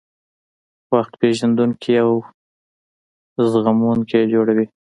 وخت 0.93 1.11
پېژندونکي 1.21 1.93
او 2.03 2.11
زغموونکي 3.53 4.15
یې 4.21 4.29
جوړوي. 4.33 4.65